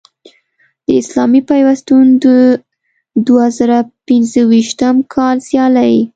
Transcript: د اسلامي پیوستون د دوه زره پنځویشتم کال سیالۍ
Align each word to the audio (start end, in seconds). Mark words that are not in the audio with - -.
د 0.85 0.87
اسلامي 1.01 1.41
پیوستون 1.49 2.05
د 2.23 2.25
دوه 3.27 3.45
زره 3.57 3.77
پنځویشتم 4.07 4.95
کال 5.13 5.37
سیالۍ 5.47 5.95